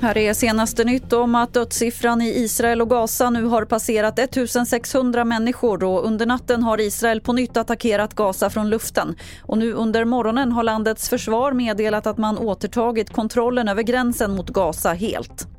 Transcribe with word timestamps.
Här 0.00 0.18
är 0.18 0.34
senaste 0.34 0.84
nytt 0.84 1.12
om 1.12 1.34
att 1.34 1.54
dödssiffran 1.54 2.22
i 2.22 2.28
Israel 2.28 2.82
och 2.82 2.90
Gaza 2.90 3.30
nu 3.30 3.44
har 3.44 3.64
passerat 3.64 4.18
1600 4.18 5.24
människor 5.24 5.84
och 5.84 6.06
under 6.06 6.26
natten 6.26 6.62
har 6.62 6.80
Israel 6.80 7.20
på 7.20 7.32
nytt 7.32 7.56
attackerat 7.56 8.14
Gaza 8.14 8.50
från 8.50 8.70
luften. 8.70 9.16
Och 9.42 9.58
nu 9.58 9.72
under 9.72 10.04
morgonen 10.04 10.52
har 10.52 10.62
landets 10.62 11.08
försvar 11.08 11.52
meddelat 11.52 12.06
att 12.06 12.18
man 12.18 12.38
återtagit 12.38 13.10
kontrollen 13.10 13.68
över 13.68 13.82
gränsen 13.82 14.30
mot 14.36 14.48
Gaza 14.48 14.92
helt. 14.92 15.57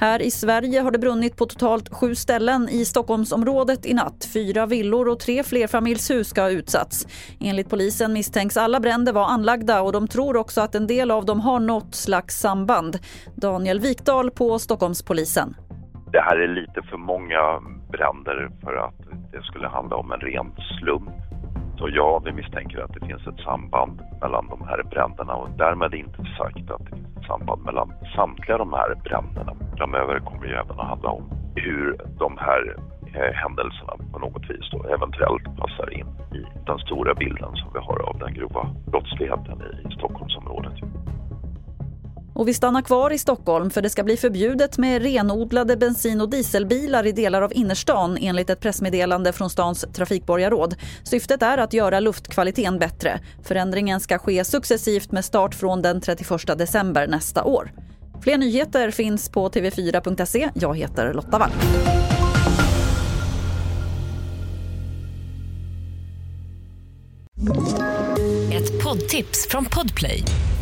Här 0.00 0.22
i 0.22 0.30
Sverige 0.30 0.80
har 0.80 0.90
det 0.90 0.98
brunnit 0.98 1.36
på 1.36 1.46
totalt 1.46 1.94
sju 1.94 2.14
ställen 2.14 2.68
i 2.68 2.84
Stockholmsområdet 2.84 3.86
i 3.86 3.94
natt. 3.94 4.28
Fyra 4.34 4.66
villor 4.66 5.08
och 5.08 5.20
tre 5.20 5.42
flerfamiljshus 5.42 6.28
ska 6.28 6.42
ha 6.42 6.50
utsatts. 6.50 7.06
Enligt 7.40 7.70
polisen 7.70 8.12
misstänks 8.12 8.56
alla 8.56 8.80
bränder 8.80 9.12
vara 9.12 9.26
anlagda 9.26 9.82
och 9.82 9.92
de 9.92 10.08
tror 10.08 10.36
också 10.36 10.60
att 10.60 10.74
en 10.74 10.86
del 10.86 11.10
av 11.10 11.24
dem 11.24 11.40
har 11.40 11.60
något 11.60 11.94
slags 11.94 12.40
samband. 12.40 12.98
Daniel 13.34 13.80
Wikdahl 13.80 14.30
på 14.30 14.58
Stockholmspolisen. 14.58 15.56
Det 16.12 16.20
här 16.20 16.36
är 16.36 16.48
lite 16.48 16.82
för 16.82 16.96
många 16.96 17.60
bränder 17.92 18.50
för 18.64 18.74
att 18.76 19.32
det 19.32 19.42
skulle 19.42 19.68
handla 19.68 19.96
om 19.96 20.12
en 20.12 20.20
ren 20.20 20.52
slump. 20.78 21.10
Så 21.80 21.88
ja, 21.88 22.22
vi 22.24 22.32
misstänker 22.32 22.78
att 22.78 22.94
det 22.94 23.06
finns 23.06 23.26
ett 23.26 23.44
samband 23.44 24.02
mellan 24.22 24.46
de 24.48 24.62
här 24.68 24.82
bränderna 24.82 25.34
och 25.34 25.50
därmed 25.50 25.94
inte 25.94 26.22
sagt 26.38 26.70
att 26.70 26.84
det 26.84 26.96
finns 26.96 27.16
ett 27.16 27.26
samband 27.26 27.62
mellan 27.62 27.92
samtliga 28.16 28.58
de 28.58 28.72
här 28.72 28.94
bränderna. 29.04 29.52
Framöver 29.76 30.18
kommer 30.18 30.46
det 30.46 30.54
även 30.54 30.80
att 30.80 30.86
handla 30.86 31.08
om 31.08 31.24
hur 31.56 31.96
de 32.18 32.38
här 32.38 32.76
eh, 33.14 33.34
händelserna 33.34 33.94
på 34.12 34.18
något 34.18 34.50
vis 34.50 34.70
då 34.72 34.78
eventuellt 34.84 35.44
passar 35.62 35.92
in 36.00 36.06
i 36.38 36.40
den 36.66 36.78
stora 36.78 37.14
bilden 37.14 37.52
som 37.54 37.70
vi 37.74 37.78
har 37.78 37.98
av 38.08 38.18
den 38.18 38.34
grova 38.34 38.62
brottsligheten 38.86 39.62
i 39.62 39.94
Stockholmsområdet. 39.94 40.76
Och 42.40 42.48
vi 42.48 42.54
stannar 42.54 42.82
kvar 42.82 43.10
i 43.10 43.18
Stockholm 43.18 43.70
för 43.70 43.82
det 43.82 43.90
ska 43.90 44.04
bli 44.04 44.16
förbjudet 44.16 44.78
med 44.78 45.02
renodlade 45.02 45.76
bensin 45.76 46.20
och 46.20 46.30
dieselbilar 46.30 47.06
i 47.06 47.12
delar 47.12 47.42
av 47.42 47.52
innerstan 47.52 48.18
enligt 48.20 48.50
ett 48.50 48.60
pressmeddelande 48.60 49.32
från 49.32 49.50
stans 49.50 49.86
trafikborgarråd. 49.92 50.74
Syftet 51.02 51.42
är 51.42 51.58
att 51.58 51.72
göra 51.72 52.00
luftkvaliteten 52.00 52.78
bättre. 52.78 53.20
Förändringen 53.42 54.00
ska 54.00 54.18
ske 54.18 54.44
successivt 54.44 55.12
med 55.12 55.24
start 55.24 55.54
från 55.54 55.82
den 55.82 56.00
31 56.00 56.58
december 56.58 57.06
nästa 57.06 57.44
år. 57.44 57.72
Fler 58.22 58.38
nyheter 58.38 58.90
finns 58.90 59.28
på 59.28 59.48
tv4.se. 59.48 60.50
Jag 60.54 60.78
heter 60.78 61.14
Lotta 61.14 61.38
Wall. 61.38 61.52
Ett 68.52 68.84
poddtips 68.84 69.48
från 69.48 69.64
Podplay. 69.64 70.24